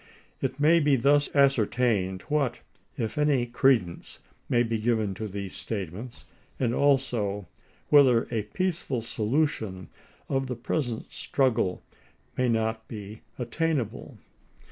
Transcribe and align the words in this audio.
It 0.41 0.59
may 0.59 0.79
t0L^°oin 0.79 0.83
be 0.83 0.95
thus 0.95 1.29
ascertained 1.35 2.23
what, 2.23 2.61
if 2.97 3.19
any, 3.19 3.45
credence 3.45 4.17
may 4.49 4.63
be 4.63 4.79
given 4.79 5.13
Dec. 5.13 5.17
8, 5.21 5.21
1862. 5.21 5.25
to 5.27 5.31
these 5.31 5.55
statements, 5.55 6.25
and 6.59 6.73
also 6.73 7.47
whether 7.89 8.23
a 8.31 8.41
peaceful 8.51 9.03
solution 9.03 9.89
by 10.27 10.33
ms. 10.33 10.41
of 10.41 10.47
the 10.47 10.55
present 10.55 11.11
struggle 11.11 11.83
may 12.35 12.49
not 12.49 12.87
be 12.87 13.21
attainable. 13.37 14.17